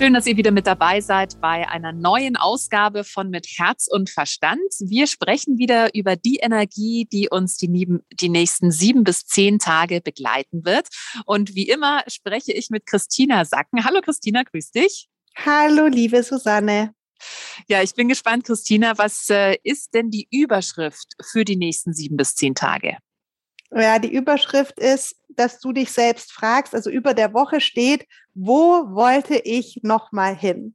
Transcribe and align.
Schön, 0.00 0.14
dass 0.14 0.26
ihr 0.26 0.38
wieder 0.38 0.50
mit 0.50 0.66
dabei 0.66 1.02
seid 1.02 1.42
bei 1.42 1.68
einer 1.68 1.92
neuen 1.92 2.38
Ausgabe 2.38 3.04
von 3.04 3.28
Mit 3.28 3.46
Herz 3.58 3.86
und 3.86 4.08
Verstand. 4.08 4.62
Wir 4.78 5.06
sprechen 5.06 5.58
wieder 5.58 5.94
über 5.94 6.16
die 6.16 6.36
Energie, 6.36 7.06
die 7.12 7.28
uns 7.28 7.58
die, 7.58 7.98
die 8.14 8.28
nächsten 8.30 8.72
sieben 8.72 9.04
bis 9.04 9.26
zehn 9.26 9.58
Tage 9.58 10.00
begleiten 10.00 10.64
wird. 10.64 10.88
Und 11.26 11.54
wie 11.54 11.68
immer 11.68 12.02
spreche 12.06 12.52
ich 12.52 12.70
mit 12.70 12.86
Christina 12.86 13.44
Sacken. 13.44 13.84
Hallo 13.84 14.00
Christina, 14.00 14.42
grüß 14.42 14.70
dich. 14.70 15.10
Hallo, 15.36 15.86
liebe 15.86 16.22
Susanne. 16.22 16.94
Ja, 17.68 17.82
ich 17.82 17.94
bin 17.94 18.08
gespannt, 18.08 18.44
Christina. 18.44 18.96
Was 18.96 19.28
äh, 19.28 19.58
ist 19.64 19.92
denn 19.92 20.10
die 20.10 20.28
Überschrift 20.30 21.12
für 21.22 21.44
die 21.44 21.56
nächsten 21.56 21.92
sieben 21.92 22.16
bis 22.16 22.34
zehn 22.36 22.54
Tage? 22.54 22.96
Ja, 23.72 23.98
die 23.98 24.12
Überschrift 24.12 24.78
ist, 24.80 25.16
dass 25.28 25.60
du 25.60 25.72
dich 25.72 25.92
selbst 25.92 26.32
fragst, 26.32 26.74
also 26.74 26.90
über 26.90 27.14
der 27.14 27.32
Woche 27.32 27.60
steht, 27.60 28.06
wo 28.34 28.94
wollte 28.94 29.36
ich 29.36 29.80
noch 29.82 30.12
mal 30.12 30.34
hin? 30.34 30.74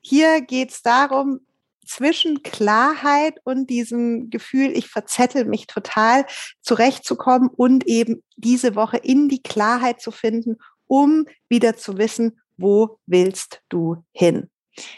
Hier 0.00 0.40
geht 0.40 0.70
es 0.70 0.82
darum, 0.82 1.40
zwischen 1.86 2.42
Klarheit 2.42 3.38
und 3.44 3.70
diesem 3.70 4.30
Gefühl, 4.30 4.76
ich 4.76 4.88
verzettel 4.88 5.44
mich 5.44 5.66
total, 5.66 6.26
zurechtzukommen 6.60 7.48
und 7.48 7.86
eben 7.86 8.22
diese 8.36 8.74
Woche 8.74 8.96
in 8.96 9.28
die 9.28 9.42
Klarheit 9.42 10.00
zu 10.00 10.10
finden, 10.10 10.56
um 10.86 11.26
wieder 11.48 11.76
zu 11.76 11.96
wissen, 11.98 12.40
wo 12.56 12.98
willst 13.06 13.60
du 13.68 14.04
hin? 14.12 14.50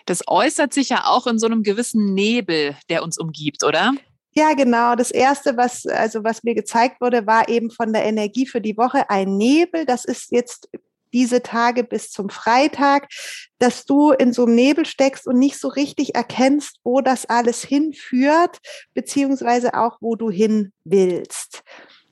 Das 0.07 0.27
äußert 0.27 0.75
sich 0.75 0.89
ja 0.89 1.05
auch 1.07 1.27
in 1.27 1.39
so 1.39 1.47
einem 1.47 1.63
gewissen 1.63 2.15
Nebel, 2.15 2.77
der 2.89 3.03
uns 3.03 3.19
umgibt, 3.19 3.65
oder? 3.65 3.93
Ja, 4.39 4.55
genau. 4.55 4.95
Das 4.95 5.11
erste, 5.11 5.57
was, 5.57 5.85
also 5.85 6.23
was 6.23 6.45
mir 6.45 6.55
gezeigt 6.55 7.01
wurde, 7.01 7.27
war 7.27 7.49
eben 7.49 7.73
von 7.73 7.93
der 7.93 8.05
Energie 8.05 8.47
für 8.47 8.61
die 8.61 8.77
Woche 8.77 9.11
ein 9.11 9.37
Nebel. 9.37 9.85
Das 9.85 10.05
ist 10.05 10.31
jetzt 10.31 10.69
diese 11.13 11.43
Tage 11.43 11.83
bis 11.83 12.13
zum 12.13 12.31
Freitag, 12.31 13.09
dass 13.59 13.85
du 13.85 14.13
in 14.13 14.33
so 14.33 14.45
einem 14.45 14.55
Nebel 14.55 14.87
steckst 14.87 15.27
und 15.27 15.41
nicht 15.41 15.59
so 15.59 15.67
richtig 15.67 16.15
erkennst, 16.15 16.79
wo 16.85 17.01
das 17.01 17.27
alles 17.27 17.65
hinführt, 17.65 18.59
beziehungsweise 18.95 19.75
auch, 19.75 19.97
wo 20.01 20.15
du 20.15 20.31
hin 20.31 20.73
willst. 20.85 21.65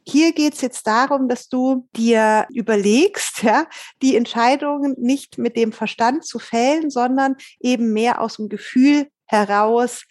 Hier 0.05 0.33
geht 0.33 0.55
es 0.55 0.63
jetzt 0.63 0.85
darum, 0.89 1.29
dass 1.29 1.49
du 1.49 1.87
dir 1.97 2.49
überlegst, 2.53 3.45
ja, 3.45 3.69
die 4.03 4.17
Entscheidungen 4.17 4.97
nicht 4.99 5.39
mit 5.39 5.57
dem 5.57 5.71
Verstand 5.71 6.25
zu 6.25 6.41
fällen, 6.41 6.91
sondern 6.91 7.37
eben 7.61 7.93
mehr 7.93 8.21
aus 8.21 8.37
dem 8.37 8.49
Gefühl 8.49 9.07
heraus 9.27 10.03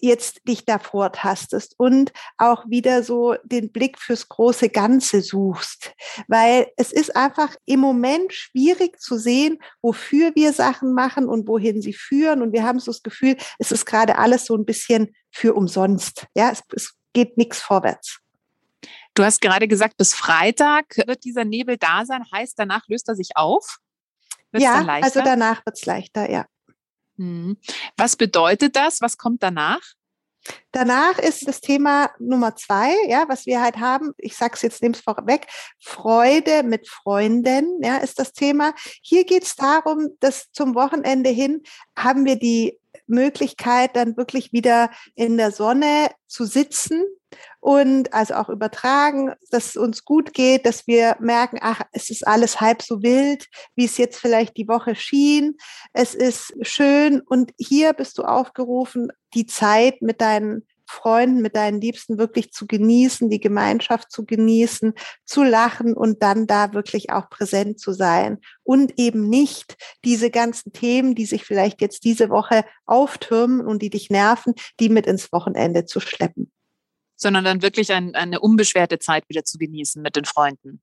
jetzt 0.00 0.46
dich 0.46 0.64
davor 0.64 1.12
tastest 1.12 1.74
und 1.78 2.12
auch 2.38 2.64
wieder 2.68 3.02
so 3.02 3.36
den 3.44 3.72
Blick 3.72 3.98
fürs 3.98 4.28
große 4.28 4.68
Ganze 4.68 5.22
suchst. 5.22 5.94
Weil 6.28 6.68
es 6.76 6.92
ist 6.92 7.16
einfach 7.16 7.54
im 7.64 7.80
Moment 7.80 8.32
schwierig 8.32 9.00
zu 9.00 9.18
sehen, 9.18 9.58
wofür 9.82 10.32
wir 10.34 10.52
Sachen 10.52 10.92
machen 10.92 11.28
und 11.28 11.48
wohin 11.48 11.82
sie 11.82 11.94
führen. 11.94 12.42
Und 12.42 12.52
wir 12.52 12.64
haben 12.64 12.78
so 12.78 12.90
das 12.92 13.02
Gefühl, 13.02 13.36
es 13.58 13.72
ist 13.72 13.86
gerade 13.86 14.18
alles 14.18 14.46
so 14.46 14.56
ein 14.56 14.64
bisschen 14.64 15.14
für 15.30 15.54
umsonst. 15.54 16.26
Ja, 16.34 16.50
es, 16.50 16.62
es 16.74 16.94
geht 17.12 17.36
nichts 17.38 17.60
vorwärts. 17.60 18.20
Du 19.14 19.24
hast 19.24 19.40
gerade 19.40 19.66
gesagt, 19.66 19.96
bis 19.96 20.14
Freitag 20.14 20.96
wird 21.06 21.24
dieser 21.24 21.44
Nebel 21.44 21.78
da 21.78 22.04
sein. 22.04 22.22
Heißt, 22.32 22.58
danach 22.58 22.86
löst 22.88 23.08
er 23.08 23.14
sich 23.14 23.30
auf? 23.34 23.78
Wird's 24.52 24.64
ja, 24.64 24.84
also 24.86 25.22
danach 25.22 25.64
wird 25.64 25.76
es 25.76 25.86
leichter, 25.86 26.30
ja. 26.30 26.44
Hm. 27.18 27.56
Was 27.96 28.16
bedeutet 28.16 28.76
das? 28.76 29.00
Was 29.00 29.16
kommt 29.16 29.42
danach? 29.42 29.80
Danach 30.72 31.18
ist 31.18 31.48
das 31.48 31.60
Thema 31.60 32.10
Nummer 32.18 32.54
zwei, 32.54 32.94
ja, 33.08 33.24
was 33.28 33.46
wir 33.46 33.60
halt 33.60 33.78
haben. 33.78 34.12
Ich 34.18 34.36
sage 34.36 34.54
es 34.54 34.62
jetzt, 34.62 34.82
nehme 34.82 34.94
es 34.94 35.00
vorweg. 35.00 35.46
Freude 35.80 36.62
mit 36.62 36.88
Freunden, 36.88 37.82
ja, 37.82 37.96
ist 37.96 38.18
das 38.18 38.32
Thema. 38.32 38.74
Hier 39.02 39.24
geht 39.24 39.44
es 39.44 39.56
darum, 39.56 40.10
dass 40.20 40.50
zum 40.52 40.74
Wochenende 40.74 41.30
hin 41.30 41.62
haben 41.96 42.24
wir 42.24 42.36
die 42.36 42.78
Möglichkeit, 43.06 43.96
dann 43.96 44.16
wirklich 44.16 44.52
wieder 44.52 44.90
in 45.14 45.36
der 45.36 45.52
Sonne 45.52 46.10
zu 46.26 46.44
sitzen 46.44 47.04
und 47.66 48.14
also 48.14 48.34
auch 48.34 48.48
übertragen, 48.48 49.32
dass 49.50 49.70
es 49.70 49.76
uns 49.76 50.04
gut 50.04 50.32
geht, 50.32 50.66
dass 50.66 50.86
wir 50.86 51.16
merken, 51.18 51.58
ach, 51.60 51.80
es 51.90 52.10
ist 52.10 52.24
alles 52.24 52.60
halb 52.60 52.80
so 52.80 53.02
wild, 53.02 53.48
wie 53.74 53.86
es 53.86 53.98
jetzt 53.98 54.20
vielleicht 54.20 54.56
die 54.56 54.68
Woche 54.68 54.94
schien. 54.94 55.56
Es 55.92 56.14
ist 56.14 56.54
schön 56.62 57.20
und 57.22 57.50
hier 57.58 57.92
bist 57.92 58.18
du 58.18 58.22
aufgerufen, 58.22 59.08
die 59.34 59.46
Zeit 59.46 60.00
mit 60.00 60.20
deinen 60.20 60.64
Freunden, 60.86 61.42
mit 61.42 61.56
deinen 61.56 61.80
Liebsten 61.80 62.18
wirklich 62.18 62.52
zu 62.52 62.68
genießen, 62.68 63.30
die 63.30 63.40
Gemeinschaft 63.40 64.12
zu 64.12 64.24
genießen, 64.24 64.92
zu 65.24 65.42
lachen 65.42 65.94
und 65.94 66.22
dann 66.22 66.46
da 66.46 66.72
wirklich 66.72 67.10
auch 67.10 67.28
präsent 67.28 67.80
zu 67.80 67.92
sein 67.92 68.38
und 68.62 68.96
eben 68.96 69.28
nicht 69.28 69.74
diese 70.04 70.30
ganzen 70.30 70.72
Themen, 70.72 71.16
die 71.16 71.26
sich 71.26 71.44
vielleicht 71.44 71.80
jetzt 71.80 72.04
diese 72.04 72.30
Woche 72.30 72.64
auftürmen 72.84 73.66
und 73.66 73.82
die 73.82 73.90
dich 73.90 74.08
nerven, 74.08 74.54
die 74.78 74.88
mit 74.88 75.08
ins 75.08 75.32
Wochenende 75.32 75.84
zu 75.84 75.98
schleppen. 75.98 76.52
Sondern 77.16 77.44
dann 77.44 77.62
wirklich 77.62 77.92
ein, 77.92 78.14
eine 78.14 78.40
unbeschwerte 78.40 78.98
Zeit 78.98 79.28
wieder 79.28 79.44
zu 79.44 79.58
genießen 79.58 80.02
mit 80.02 80.16
den 80.16 80.24
Freunden. 80.24 80.82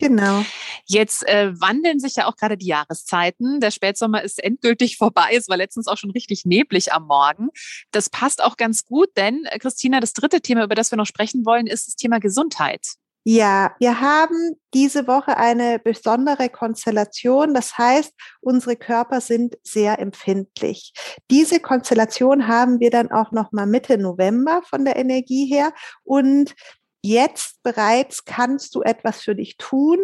Genau. 0.00 0.44
Jetzt 0.86 1.28
äh, 1.28 1.52
wandeln 1.60 2.00
sich 2.00 2.16
ja 2.16 2.26
auch 2.26 2.36
gerade 2.36 2.56
die 2.56 2.66
Jahreszeiten. 2.66 3.60
Der 3.60 3.70
Spätsommer 3.70 4.22
ist 4.22 4.42
endgültig 4.42 4.96
vorbei. 4.96 5.32
Es 5.34 5.48
war 5.48 5.58
letztens 5.58 5.88
auch 5.88 5.98
schon 5.98 6.10
richtig 6.10 6.46
neblig 6.46 6.94
am 6.94 7.06
Morgen. 7.06 7.50
Das 7.90 8.08
passt 8.08 8.42
auch 8.42 8.56
ganz 8.56 8.86
gut, 8.86 9.10
denn 9.18 9.44
äh, 9.44 9.58
Christina, 9.58 10.00
das 10.00 10.14
dritte 10.14 10.40
Thema, 10.40 10.64
über 10.64 10.74
das 10.74 10.90
wir 10.90 10.96
noch 10.96 11.06
sprechen 11.06 11.44
wollen, 11.44 11.66
ist 11.66 11.86
das 11.86 11.96
Thema 11.96 12.18
Gesundheit. 12.18 12.94
Ja, 13.24 13.74
wir 13.78 14.00
haben 14.00 14.56
diese 14.72 15.06
Woche 15.06 15.36
eine 15.36 15.78
besondere 15.78 16.48
Konstellation. 16.48 17.52
Das 17.52 17.76
heißt, 17.76 18.14
unsere 18.40 18.76
Körper 18.76 19.20
sind 19.20 19.58
sehr 19.62 19.98
empfindlich. 19.98 20.94
Diese 21.30 21.60
Konstellation 21.60 22.48
haben 22.48 22.80
wir 22.80 22.90
dann 22.90 23.10
auch 23.10 23.30
noch 23.30 23.52
mal 23.52 23.66
Mitte 23.66 23.98
November 23.98 24.62
von 24.64 24.86
der 24.86 24.96
Energie 24.96 25.44
her. 25.46 25.74
Und 26.02 26.54
jetzt 27.02 27.62
bereits 27.62 28.24
kannst 28.24 28.74
du 28.74 28.82
etwas 28.82 29.20
für 29.20 29.34
dich 29.34 29.58
tun, 29.58 29.98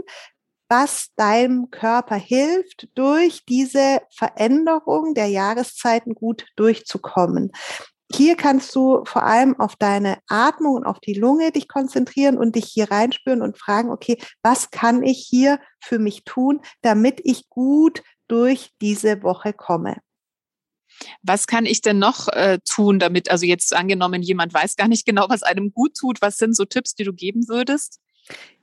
was 0.68 1.08
deinem 1.16 1.70
Körper 1.70 2.16
hilft, 2.16 2.88
durch 2.94 3.44
diese 3.46 4.02
Veränderung 4.10 5.14
der 5.14 5.28
Jahreszeiten 5.28 6.14
gut 6.14 6.46
durchzukommen. 6.56 7.52
Hier 8.12 8.36
kannst 8.36 8.74
du 8.74 9.04
vor 9.04 9.24
allem 9.24 9.58
auf 9.58 9.74
deine 9.76 10.18
Atmung 10.28 10.76
und 10.76 10.84
auf 10.84 11.00
die 11.00 11.14
Lunge 11.14 11.50
dich 11.50 11.66
konzentrieren 11.66 12.38
und 12.38 12.54
dich 12.54 12.66
hier 12.66 12.90
reinspüren 12.90 13.42
und 13.42 13.58
fragen, 13.58 13.90
okay, 13.90 14.18
was 14.42 14.70
kann 14.70 15.02
ich 15.02 15.26
hier 15.28 15.58
für 15.80 15.98
mich 15.98 16.24
tun, 16.24 16.60
damit 16.82 17.20
ich 17.24 17.48
gut 17.48 18.02
durch 18.28 18.70
diese 18.80 19.22
Woche 19.22 19.52
komme? 19.52 19.96
Was 21.22 21.46
kann 21.46 21.66
ich 21.66 21.82
denn 21.82 21.98
noch 21.98 22.28
äh, 22.28 22.58
tun, 22.64 22.98
damit, 22.98 23.30
also 23.30 23.44
jetzt 23.44 23.74
angenommen, 23.74 24.22
jemand 24.22 24.54
weiß 24.54 24.76
gar 24.76 24.88
nicht 24.88 25.04
genau, 25.04 25.26
was 25.28 25.42
einem 25.42 25.72
gut 25.72 25.94
tut, 25.94 26.22
was 26.22 26.36
sind 26.36 26.56
so 26.56 26.64
Tipps, 26.64 26.94
die 26.94 27.04
du 27.04 27.12
geben 27.12 27.48
würdest? 27.48 28.00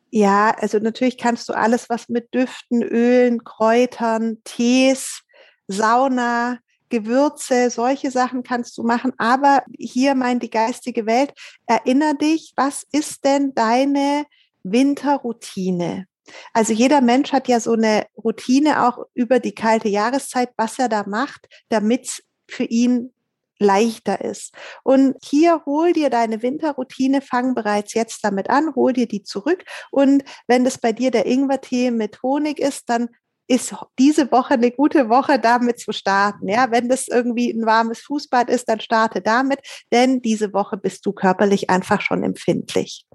Ja, 0.10 0.56
also 0.60 0.80
natürlich 0.80 1.18
kannst 1.18 1.50
du 1.50 1.54
alles, 1.54 1.90
was 1.90 2.08
mit 2.08 2.34
Düften, 2.34 2.82
Ölen, 2.82 3.44
Kräutern, 3.44 4.38
Tees, 4.44 5.24
Sauna, 5.68 6.60
Gewürze, 6.94 7.72
solche 7.72 8.12
Sachen 8.12 8.44
kannst 8.44 8.78
du 8.78 8.84
machen. 8.84 9.14
Aber 9.18 9.64
hier 9.80 10.14
meint 10.14 10.44
die 10.44 10.52
geistige 10.52 11.08
Welt, 11.08 11.34
erinner 11.66 12.14
dich, 12.14 12.54
was 12.56 12.86
ist 12.92 13.26
denn 13.26 13.56
deine 13.56 14.26
Winterroutine? 14.62 16.06
Also 16.54 16.72
jeder 16.72 17.02
Mensch 17.02 17.34
hat 17.34 17.48
ja 17.48 17.60
so 17.60 17.74
eine 17.74 18.06
Routine 18.16 18.88
auch 18.88 19.08
über 19.16 19.40
die 19.40 19.56
kalte 19.56 19.90
Jahreszeit, 19.90 20.52
was 20.56 20.78
er 20.78 20.88
da 20.88 21.04
macht, 21.08 21.48
damit 21.70 22.06
es 22.06 22.24
für 22.48 22.66
ihn 22.66 23.12
leichter 23.58 24.22
ist. 24.22 24.54
Und 24.84 25.16
hier 25.24 25.64
hol 25.66 25.94
dir 25.94 26.12
deine 26.12 26.44
Winterroutine, 26.44 27.22
fang 27.22 27.56
bereits 27.56 27.96
jetzt 27.96 28.24
damit 28.24 28.52
an, 28.52 28.76
hol 28.76 28.94
dir 28.94 29.08
die 29.08 29.24
zurück. 29.24 29.64
Und 29.90 30.24
wenn 30.48 30.64
das 30.64 30.78
bei 30.78 30.92
dir 30.92 31.10
der 31.10 31.26
Ingwertee 31.26 31.90
mit 31.90 32.22
Honig 32.22 32.60
ist, 32.60 32.90
dann 32.90 33.10
ist 33.48 33.76
diese 34.00 34.32
Woche 34.32 34.56
eine 34.56 34.72
gute 34.72 35.10
Woche, 35.10 35.40
damit 35.40 35.80
zu 35.80 35.92
starten. 35.92 36.48
Ja, 36.48 36.72
wenn 36.72 36.90
das 36.90 37.08
irgendwie 37.08 37.52
ein 37.52 37.66
warmes 37.66 38.00
Fußbad 38.02 38.50
ist, 38.50 38.70
dann 38.70 38.80
starte 38.80 39.22
damit, 39.22 39.60
denn 39.92 40.22
diese 40.22 40.54
Woche 40.54 40.78
bist 40.78 41.06
du 41.06 41.12
körperlich 41.12 41.70
einfach 41.70 42.02
schon 42.02 42.24
empfindlich. 42.24 43.06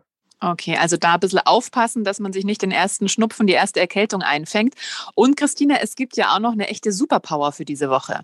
Okay, 0.41 0.77
also 0.77 0.97
da 0.97 1.15
ein 1.15 1.21
bisschen 1.21 1.41
aufpassen, 1.45 2.05
dass 2.05 2.21
man 2.21 2.33
sich 2.33 2.45
nicht 2.45 2.63
den 2.63 2.71
ersten 2.71 3.09
Schnupfen, 3.09 3.49
die 3.49 3.55
erste 3.55 3.81
Erkältung 3.81 4.23
einfängt. 4.23 4.75
Und 5.15 5.37
Christina, 5.37 5.77
es 5.81 5.97
gibt 5.97 6.17
ja 6.17 6.35
auch 6.35 6.39
noch 6.39 6.53
eine 6.53 6.69
echte 6.69 6.93
Superpower 6.93 7.51
für 7.51 7.65
diese 7.65 7.91
Woche. 7.91 8.21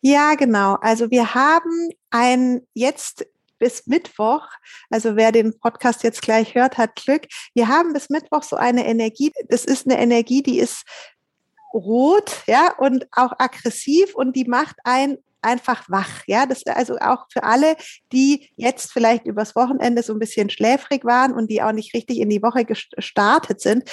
Ja, 0.00 0.34
genau. 0.34 0.74
Also 0.80 1.10
wir 1.10 1.34
haben 1.34 1.90
ein 2.10 2.60
jetzt 2.74 3.26
bis 3.58 3.86
Mittwoch, 3.86 4.46
also 4.90 5.16
wer 5.16 5.32
den 5.32 5.58
Podcast 5.58 6.02
jetzt 6.02 6.22
gleich 6.22 6.54
hört, 6.54 6.78
hat 6.78 6.94
Glück. 6.94 7.26
Wir 7.54 7.68
haben 7.68 7.94
bis 7.94 8.10
Mittwoch 8.10 8.42
so 8.42 8.56
eine 8.56 8.86
Energie. 8.86 9.32
Das 9.48 9.64
ist 9.64 9.86
eine 9.86 9.98
Energie, 9.98 10.42
die 10.42 10.58
ist 10.58 10.82
rot, 11.76 12.42
ja, 12.46 12.74
und 12.78 13.06
auch 13.12 13.32
aggressiv 13.38 14.14
und 14.14 14.34
die 14.34 14.44
macht 14.44 14.76
ein 14.84 15.18
einfach 15.42 15.88
wach. 15.88 16.24
Ja, 16.26 16.44
das 16.44 16.66
also 16.66 16.96
auch 16.98 17.26
für 17.32 17.44
alle, 17.44 17.76
die 18.12 18.50
jetzt 18.56 18.92
vielleicht 18.92 19.26
übers 19.26 19.54
Wochenende 19.54 20.02
so 20.02 20.12
ein 20.12 20.18
bisschen 20.18 20.50
schläfrig 20.50 21.04
waren 21.04 21.32
und 21.32 21.50
die 21.50 21.62
auch 21.62 21.72
nicht 21.72 21.94
richtig 21.94 22.18
in 22.18 22.28
die 22.28 22.42
Woche 22.42 22.64
gestartet 22.64 23.60
sind. 23.60 23.88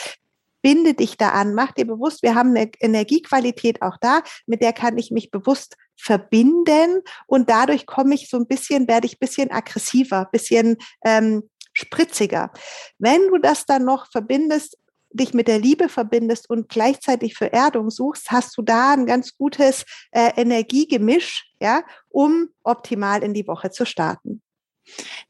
Binde 0.63 0.93
dich 0.93 1.17
da 1.17 1.29
an, 1.29 1.53
mach 1.53 1.73
dir 1.73 1.85
bewusst, 1.85 2.23
wir 2.23 2.35
haben 2.35 2.55
eine 2.55 2.71
Energiequalität 2.79 3.81
auch 3.81 3.97
da, 3.99 4.23
mit 4.47 4.61
der 4.61 4.73
kann 4.73 4.97
ich 4.97 5.11
mich 5.11 5.29
bewusst 5.29 5.75
verbinden 5.95 7.01
und 7.27 7.49
dadurch 7.49 7.85
komme 7.85 8.15
ich 8.15 8.29
so 8.29 8.37
ein 8.37 8.47
bisschen, 8.47 8.87
werde 8.87 9.05
ich 9.05 9.15
ein 9.15 9.19
bisschen 9.19 9.51
aggressiver, 9.51 10.29
bisschen 10.31 10.77
ähm, 11.05 11.49
spritziger. 11.73 12.51
Wenn 12.97 13.27
du 13.27 13.39
das 13.39 13.65
dann 13.65 13.83
noch 13.83 14.09
verbindest 14.09 14.77
dich 15.13 15.33
mit 15.33 15.47
der 15.47 15.59
Liebe 15.59 15.89
verbindest 15.89 16.49
und 16.49 16.69
gleichzeitig 16.69 17.35
für 17.35 17.51
Erdung 17.53 17.89
suchst, 17.89 18.31
hast 18.31 18.57
du 18.57 18.61
da 18.61 18.93
ein 18.93 19.05
ganz 19.05 19.37
gutes 19.37 19.85
äh, 20.11 20.31
Energiegemisch, 20.35 21.51
ja, 21.59 21.83
um 22.09 22.49
optimal 22.63 23.23
in 23.23 23.33
die 23.33 23.47
Woche 23.47 23.71
zu 23.71 23.85
starten. 23.85 24.41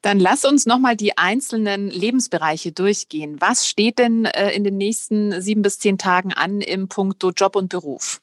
Dann 0.01 0.19
lass 0.19 0.45
uns 0.45 0.65
nochmal 0.65 0.95
die 0.95 1.17
einzelnen 1.17 1.89
Lebensbereiche 1.89 2.71
durchgehen. 2.71 3.39
Was 3.39 3.67
steht 3.67 3.99
denn 3.99 4.25
äh, 4.25 4.51
in 4.51 4.63
den 4.63 4.77
nächsten 4.77 5.41
sieben 5.41 5.61
bis 5.61 5.79
zehn 5.79 5.97
Tagen 5.97 6.33
an 6.33 6.61
im 6.61 6.87
Punkto 6.87 7.29
Job 7.29 7.55
und 7.55 7.69
Beruf? 7.69 8.19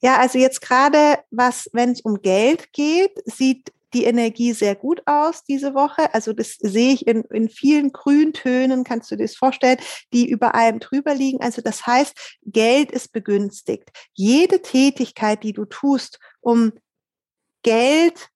Ja, 0.00 0.18
also 0.18 0.38
jetzt 0.38 0.60
gerade, 0.60 1.18
was, 1.30 1.68
wenn 1.72 1.90
es 1.90 2.02
um 2.02 2.22
Geld 2.22 2.72
geht, 2.72 3.12
sieht 3.24 3.72
die 3.94 4.04
Energie 4.04 4.52
sehr 4.52 4.74
gut 4.74 5.02
aus 5.06 5.44
diese 5.44 5.74
Woche. 5.74 6.12
Also 6.14 6.32
das 6.32 6.56
sehe 6.60 6.92
ich 6.92 7.06
in, 7.06 7.22
in 7.30 7.48
vielen 7.48 7.92
Grüntönen, 7.92 8.84
kannst 8.84 9.10
du 9.10 9.16
dir 9.16 9.24
das 9.24 9.36
vorstellen, 9.36 9.78
die 10.12 10.28
über 10.28 10.54
allem 10.54 10.78
drüber 10.78 11.14
liegen. 11.14 11.40
Also 11.40 11.62
das 11.62 11.86
heißt, 11.86 12.38
Geld 12.44 12.92
ist 12.92 13.12
begünstigt. 13.12 13.90
Jede 14.14 14.62
Tätigkeit, 14.62 15.42
die 15.42 15.52
du 15.52 15.64
tust, 15.64 16.18
um 16.40 16.72
Geld 17.62 18.28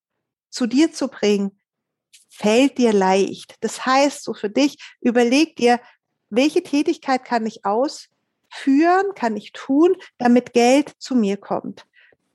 zu 0.51 0.67
dir 0.67 0.93
zu 0.93 1.09
bringen, 1.09 1.59
fällt 2.29 2.79
dir 2.79 2.93
leicht. 2.93 3.57
Das 3.61 3.85
heißt, 3.85 4.25
so 4.25 4.35
für 4.35 4.51
dich, 4.51 4.79
überleg 5.01 5.57
dir, 5.57 5.81
welche 6.31 6.63
Tätigkeit 6.63 7.25
kann 7.25 7.47
ich 7.47 7.65
ausführen, 7.65 9.15
kann 9.15 9.37
ich 9.37 9.53
tun, 9.53 9.95
damit 10.19 10.55
Geld 10.55 10.93
zu 10.99 11.15
mir 11.15 11.37
kommt. 11.37 11.87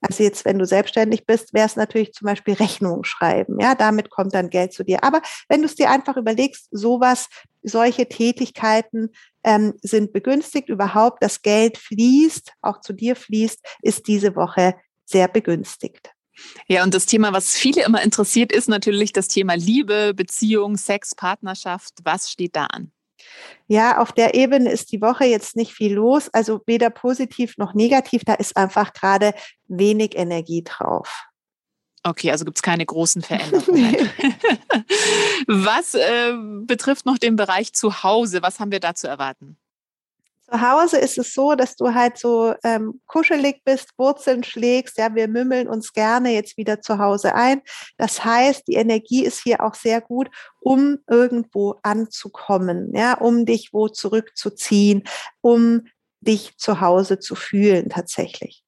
Also 0.07 0.24
jetzt, 0.24 0.45
wenn 0.45 0.57
du 0.57 0.65
selbstständig 0.65 1.25
bist, 1.25 1.54
wäre 1.54 1.65
es 1.65 1.75
natürlich 1.75 2.13
zum 2.13 2.25
Beispiel 2.25 2.54
Rechnungen 2.54 3.04
schreiben. 3.04 3.59
Ja, 3.59 3.75
damit 3.75 4.09
kommt 4.09 4.33
dann 4.33 4.50
Geld 4.50 4.74
zu 4.74 4.83
dir. 4.83 5.04
Aber 5.04 5.21
wenn 5.50 5.62
du 5.62 5.65
es 5.65 5.75
dir 5.75 5.89
einfach 5.89 6.15
überlegst, 6.15 6.68
sowas, 6.71 7.27
solche 7.62 8.07
Tätigkeiten 8.07 9.09
ähm, 9.44 9.74
sind 9.81 10.13
begünstigt. 10.13 10.69
Überhaupt 10.69 11.21
das 11.24 11.42
Geld 11.42 11.77
fließt, 11.77 12.54
auch 12.62 12.81
zu 12.81 12.94
dir 12.94 13.15
fließt, 13.15 13.59
ist 13.81 14.07
diese 14.07 14.36
Woche 14.36 14.75
sehr 15.06 15.27
begünstigt. 15.27 16.12
Ja, 16.68 16.83
und 16.83 16.94
das 16.94 17.06
Thema, 17.06 17.33
was 17.33 17.56
viele 17.56 17.83
immer 17.83 18.01
interessiert, 18.01 18.51
ist 18.51 18.69
natürlich 18.69 19.12
das 19.12 19.27
Thema 19.27 19.56
Liebe, 19.56 20.13
Beziehung, 20.13 20.77
Sex, 20.77 21.15
Partnerschaft. 21.15 21.94
Was 22.04 22.31
steht 22.31 22.56
da 22.56 22.65
an? 22.65 22.92
Ja, 23.68 24.00
auf 24.00 24.12
der 24.12 24.34
Ebene 24.34 24.72
ist 24.72 24.92
die 24.92 25.02
Woche 25.02 25.26
jetzt 25.26 25.56
nicht 25.56 25.74
viel 25.74 25.94
los, 25.94 26.30
also 26.34 26.62
weder 26.66 26.90
positiv 26.90 27.58
noch 27.58 27.74
negativ, 27.74 28.24
da 28.26 28.34
ist 28.34 28.56
einfach 28.56 28.94
gerade 28.94 29.34
wenig 29.68 30.16
Energie 30.16 30.64
drauf. 30.64 31.26
Okay, 32.04 32.32
also 32.32 32.46
gibt 32.46 32.58
es 32.58 32.62
keine 32.62 32.86
großen 32.86 33.22
Veränderungen. 33.24 33.96
was 35.48 35.94
äh, 35.94 36.34
betrifft 36.66 37.06
noch 37.06 37.18
den 37.18 37.36
Bereich 37.36 37.74
zu 37.74 38.04
Hause, 38.04 38.42
was 38.42 38.60
haben 38.60 38.72
wir 38.72 38.80
da 38.80 38.96
zu 38.96 39.08
erwarten? 39.08 39.58
Zu 40.50 40.62
Hause 40.62 40.98
ist 40.98 41.18
es 41.18 41.34
so, 41.34 41.56
dass 41.56 41.76
du 41.76 41.94
halt 41.94 42.18
so 42.18 42.54
ähm, 42.64 43.02
kuschelig 43.06 43.64
bist, 43.66 43.90
Wurzeln 43.98 44.44
schlägst. 44.44 44.98
Ja, 44.98 45.14
wir 45.14 45.28
mümmeln 45.28 45.68
uns 45.68 45.92
gerne 45.92 46.34
jetzt 46.34 46.56
wieder 46.56 46.80
zu 46.82 47.00
Hause 47.00 47.36
ein. 47.36 47.62
Das 47.98 48.24
heißt, 48.24 48.68
die 48.68 48.76
Energie 48.76 49.26
ist 49.26 49.42
hier 49.44 49.62
auch 49.62 49.76
sehr 49.76 50.00
gut, 50.00 50.30
um 50.60 51.00
irgendwo 51.10 51.76
anzukommen, 51.84 52.94
ja, 52.96 53.16
um 53.16 53.46
dich 53.46 53.74
wo 53.74 53.90
zurückzuziehen, 53.90 55.04
um 55.42 55.84
dich 56.22 56.58
zu 56.58 56.80
Hause 56.80 57.20
zu 57.20 57.36
fühlen 57.36 57.90
tatsächlich. 57.90 58.64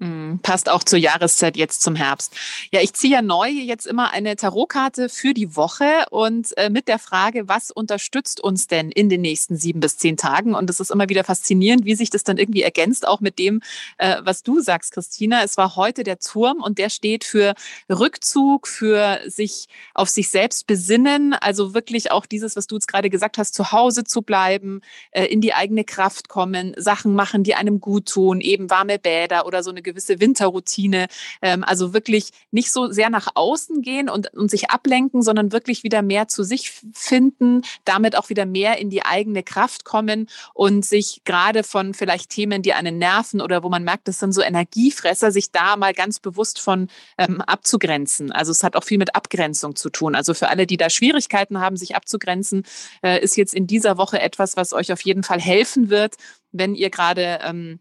Mm, 0.00 0.36
passt 0.42 0.68
auch 0.68 0.84
zur 0.84 1.00
Jahreszeit 1.00 1.56
jetzt 1.56 1.82
zum 1.82 1.96
Herbst. 1.96 2.32
Ja, 2.70 2.80
ich 2.80 2.92
ziehe 2.92 3.14
ja 3.14 3.22
neu 3.22 3.48
jetzt 3.48 3.84
immer 3.84 4.12
eine 4.12 4.36
Tarotkarte 4.36 5.08
für 5.08 5.34
die 5.34 5.56
Woche 5.56 6.04
und 6.10 6.56
äh, 6.56 6.70
mit 6.70 6.86
der 6.86 7.00
Frage, 7.00 7.48
was 7.48 7.72
unterstützt 7.72 8.40
uns 8.40 8.68
denn 8.68 8.92
in 8.92 9.08
den 9.08 9.22
nächsten 9.22 9.56
sieben 9.56 9.80
bis 9.80 9.98
zehn 9.98 10.16
Tagen? 10.16 10.54
Und 10.54 10.70
es 10.70 10.78
ist 10.78 10.92
immer 10.92 11.08
wieder 11.08 11.24
faszinierend, 11.24 11.84
wie 11.84 11.96
sich 11.96 12.10
das 12.10 12.22
dann 12.22 12.38
irgendwie 12.38 12.62
ergänzt, 12.62 13.08
auch 13.08 13.18
mit 13.18 13.40
dem, 13.40 13.60
äh, 13.96 14.18
was 14.22 14.44
du 14.44 14.60
sagst, 14.60 14.92
Christina. 14.92 15.42
Es 15.42 15.56
war 15.56 15.74
heute 15.74 16.04
der 16.04 16.20
Turm 16.20 16.62
und 16.62 16.78
der 16.78 16.90
steht 16.90 17.24
für 17.24 17.54
Rückzug, 17.90 18.68
für 18.68 19.18
sich 19.26 19.66
auf 19.94 20.08
sich 20.08 20.28
selbst 20.28 20.68
besinnen, 20.68 21.34
also 21.34 21.74
wirklich 21.74 22.12
auch 22.12 22.26
dieses, 22.26 22.54
was 22.54 22.68
du 22.68 22.76
jetzt 22.76 22.86
gerade 22.86 23.10
gesagt 23.10 23.36
hast, 23.36 23.52
zu 23.52 23.72
Hause 23.72 24.04
zu 24.04 24.22
bleiben, 24.22 24.80
äh, 25.10 25.24
in 25.24 25.40
die 25.40 25.54
eigene 25.54 25.82
Kraft 25.82 26.28
kommen, 26.28 26.74
Sachen 26.76 27.14
machen, 27.14 27.42
die 27.42 27.56
einem 27.56 27.80
gut 27.80 28.06
tun, 28.06 28.40
eben 28.40 28.70
warme 28.70 29.00
Bäder 29.00 29.44
oder 29.44 29.64
so 29.64 29.70
eine 29.70 29.87
gewisse 29.88 30.20
Winterroutine. 30.20 31.08
Ähm, 31.40 31.64
also 31.64 31.94
wirklich 31.94 32.30
nicht 32.50 32.70
so 32.72 32.90
sehr 32.90 33.10
nach 33.10 33.28
außen 33.34 33.82
gehen 33.82 34.08
und, 34.08 34.32
und 34.34 34.50
sich 34.50 34.70
ablenken, 34.70 35.22
sondern 35.22 35.52
wirklich 35.52 35.82
wieder 35.82 36.02
mehr 36.02 36.28
zu 36.28 36.42
sich 36.42 36.72
finden, 36.92 37.62
damit 37.84 38.16
auch 38.16 38.28
wieder 38.28 38.46
mehr 38.46 38.78
in 38.78 38.90
die 38.90 39.04
eigene 39.04 39.42
Kraft 39.42 39.84
kommen 39.84 40.28
und 40.54 40.84
sich 40.84 41.22
gerade 41.24 41.62
von 41.62 41.94
vielleicht 41.94 42.30
Themen, 42.30 42.62
die 42.62 42.74
einen 42.74 42.98
nerven 42.98 43.40
oder 43.40 43.62
wo 43.62 43.68
man 43.68 43.84
merkt, 43.84 44.08
das 44.08 44.18
sind 44.18 44.32
so 44.32 44.42
Energiefresser, 44.42 45.32
sich 45.32 45.50
da 45.50 45.76
mal 45.76 45.94
ganz 45.94 46.20
bewusst 46.20 46.60
von 46.60 46.88
ähm, 47.16 47.40
abzugrenzen. 47.40 48.32
Also 48.32 48.52
es 48.52 48.62
hat 48.62 48.76
auch 48.76 48.84
viel 48.84 48.98
mit 48.98 49.14
Abgrenzung 49.14 49.76
zu 49.76 49.90
tun. 49.90 50.14
Also 50.14 50.34
für 50.34 50.48
alle, 50.48 50.66
die 50.66 50.76
da 50.76 50.90
Schwierigkeiten 50.90 51.60
haben, 51.60 51.76
sich 51.76 51.96
abzugrenzen, 51.96 52.64
äh, 53.02 53.22
ist 53.22 53.36
jetzt 53.36 53.54
in 53.54 53.66
dieser 53.66 53.96
Woche 53.96 54.20
etwas, 54.20 54.56
was 54.56 54.72
euch 54.72 54.92
auf 54.92 55.00
jeden 55.02 55.22
Fall 55.22 55.40
helfen 55.40 55.90
wird, 55.90 56.16
wenn 56.52 56.74
ihr 56.74 56.90
gerade 56.90 57.40
ähm, 57.42 57.80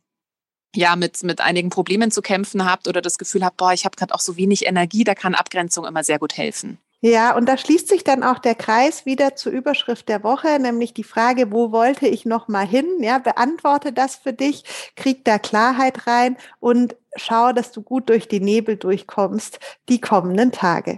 ja 0.76 0.96
mit, 0.96 1.24
mit 1.24 1.42
einigen 1.42 1.70
Problemen 1.70 2.12
zu 2.12 2.22
kämpfen 2.22 2.70
habt 2.70 2.88
oder 2.88 3.02
das 3.02 3.18
Gefühl 3.18 3.44
habt, 3.44 3.58
boah, 3.58 3.74
ich 3.74 3.86
habe 3.86 3.96
gerade 3.96 4.14
auch 4.14 4.20
so 4.20 4.38
wenig 4.38 4.66
Energie, 4.68 5.04
da 5.04 5.16
kann 5.16 5.36
Abgrenzung 5.36 5.86
immer 5.86 6.04
sehr 6.04 6.20
gut 6.20 6.38
helfen. 6.38 6.80
Ja, 7.02 7.36
und 7.36 7.48
da 7.48 7.58
schließt 7.58 7.88
sich 7.88 8.04
dann 8.04 8.24
auch 8.24 8.40
der 8.40 8.56
Kreis 8.56 9.06
wieder 9.06 9.36
zur 9.36 9.52
Überschrift 9.52 10.10
der 10.10 10.24
Woche, 10.24 10.58
nämlich 10.60 10.96
die 10.96 11.04
Frage, 11.04 11.52
wo 11.52 11.72
wollte 11.72 12.08
ich 12.08 12.26
noch 12.26 12.48
mal 12.48 12.66
hin? 12.66 12.88
Ja, 13.02 13.20
beantworte 13.20 13.94
das 13.94 14.16
für 14.16 14.34
dich, 14.34 14.64
krieg 14.96 15.24
da 15.24 15.38
Klarheit 15.38 16.08
rein 16.08 16.38
und 16.60 16.96
schau, 17.16 17.52
dass 17.54 17.72
du 17.72 17.84
gut 17.84 18.10
durch 18.10 18.28
die 18.28 18.40
Nebel 18.40 18.78
durchkommst 18.78 19.60
die 19.90 20.02
kommenden 20.02 20.52
Tage. 20.52 20.98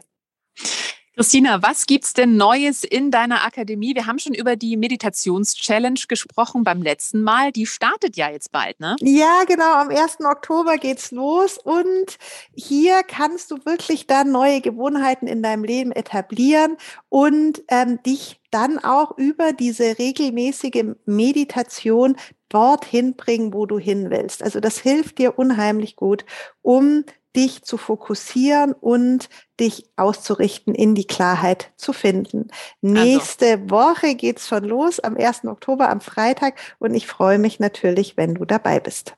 Christina, 1.20 1.62
was 1.62 1.86
gibt's 1.86 2.14
denn 2.14 2.38
Neues 2.38 2.86
in 2.86 3.12
deiner 3.12 3.44
Akademie? 3.44 3.94
Wir 3.94 4.06
haben 4.06 4.20
schon 4.20 4.34
über 4.34 4.56
die 4.56 4.78
Meditations-Challenge 4.78 6.00
gesprochen 6.08 6.64
beim 6.64 6.82
letzten 6.82 7.24
Mal. 7.24 7.52
Die 7.52 7.66
startet 7.66 8.16
ja 8.16 8.30
jetzt 8.30 8.54
bald, 8.54 8.80
ne? 8.80 8.96
Ja, 9.02 9.44
genau. 9.46 9.74
Am 9.74 9.90
1. 9.90 10.20
Oktober 10.22 10.78
geht's 10.78 11.12
los 11.12 11.58
und 11.58 12.18
hier 12.56 13.04
kannst 13.04 13.52
du 13.52 13.58
wirklich 13.66 14.08
dann 14.08 14.32
neue 14.32 14.62
Gewohnheiten 14.62 15.28
in 15.28 15.44
deinem 15.44 15.66
Leben 15.66 15.92
etablieren 15.92 16.78
und 17.10 17.64
ähm, 17.68 18.02
dich 18.02 18.40
dann 18.50 18.80
auch 18.80 19.18
über 19.18 19.52
diese 19.52 20.00
regelmäßige 20.00 20.86
Meditation 21.06 22.16
dorthin 22.48 23.16
bringen, 23.16 23.54
wo 23.54 23.66
du 23.66 23.78
hin 23.78 24.10
willst. 24.10 24.42
Also 24.42 24.62
das 24.62 24.80
hilft 24.80 25.18
dir 25.18 25.38
unheimlich 25.38 25.98
gut, 25.98 26.24
um 26.62 27.04
dich 27.36 27.64
zu 27.64 27.78
fokussieren 27.78 28.74
und 28.74 29.30
dich 29.60 29.86
auszurichten, 29.96 30.74
in 30.74 30.96
die 30.96 31.06
Klarheit 31.06 31.72
zu 31.76 31.94
finden. 31.94 32.48
Also. 32.84 32.94
Nächste 32.94 33.70
Woche 33.70 34.16
geht's 34.16 34.48
schon 34.48 34.64
los, 34.64 35.00
am 35.00 35.16
1. 35.16 35.46
Oktober, 35.46 35.90
am 35.90 36.02
Freitag. 36.02 36.60
Und 36.80 36.94
ich 36.94 37.08
freue 37.08 37.40
mich 37.40 37.60
natürlich, 37.60 38.18
wenn 38.18 38.36
du 38.36 38.46
dabei 38.46 38.80
bist. 38.80 39.16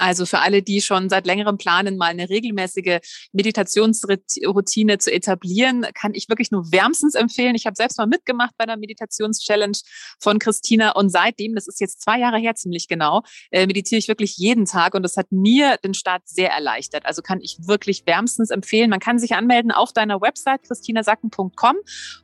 Also 0.00 0.24
für 0.26 0.38
alle, 0.38 0.62
die 0.62 0.80
schon 0.80 1.08
seit 1.08 1.26
längerem 1.26 1.58
planen, 1.58 1.96
mal 1.96 2.06
eine 2.06 2.28
regelmäßige 2.30 3.00
Meditationsroutine 3.32 4.98
zu 4.98 5.12
etablieren, 5.12 5.86
kann 5.94 6.14
ich 6.14 6.28
wirklich 6.28 6.50
nur 6.50 6.72
wärmstens 6.72 7.14
empfehlen. 7.14 7.54
Ich 7.54 7.66
habe 7.66 7.76
selbst 7.76 7.98
mal 7.98 8.06
mitgemacht 8.06 8.54
bei 8.56 8.64
einer 8.64 8.76
Meditationschallenge 8.76 9.78
von 10.18 10.38
Christina 10.38 10.92
und 10.92 11.10
seitdem, 11.10 11.54
das 11.54 11.68
ist 11.68 11.80
jetzt 11.80 12.00
zwei 12.00 12.18
Jahre 12.18 12.38
her 12.38 12.54
ziemlich 12.54 12.88
genau, 12.88 13.22
äh, 13.50 13.66
meditiere 13.66 13.98
ich 13.98 14.08
wirklich 14.08 14.36
jeden 14.38 14.64
Tag 14.64 14.94
und 14.94 15.02
das 15.02 15.16
hat 15.16 15.30
mir 15.30 15.76
den 15.84 15.94
Start 15.94 16.22
sehr 16.24 16.50
erleichtert. 16.50 17.04
Also 17.04 17.20
kann 17.20 17.40
ich 17.42 17.58
wirklich 17.60 18.06
wärmstens 18.06 18.50
empfehlen. 18.50 18.90
Man 18.90 19.00
kann 19.00 19.18
sich 19.18 19.34
anmelden 19.34 19.70
auf 19.70 19.92
deiner 19.92 20.20
Website 20.20 20.62
christinasacken.com 20.62 21.76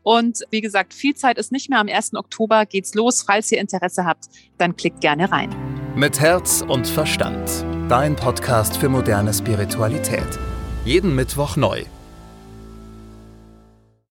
und 0.02 0.40
wie 0.50 0.62
gesagt, 0.62 0.94
viel 0.94 1.14
Zeit 1.14 1.38
ist 1.38 1.52
nicht 1.52 1.68
mehr. 1.68 1.80
Am 1.80 1.88
1. 1.88 2.14
Oktober 2.14 2.64
geht's 2.64 2.94
los. 2.94 3.22
Falls 3.22 3.52
ihr 3.52 3.58
Interesse 3.58 4.04
habt, 4.04 4.26
dann 4.56 4.76
klickt 4.76 5.00
gerne 5.00 5.30
rein. 5.30 5.65
Mit 5.96 6.20
Herz 6.20 6.60
und 6.60 6.86
Verstand. 6.86 7.64
Dein 7.88 8.16
Podcast 8.16 8.76
für 8.76 8.90
moderne 8.90 9.32
Spiritualität. 9.32 10.28
Jeden 10.84 11.14
Mittwoch 11.14 11.56
neu 11.56 11.86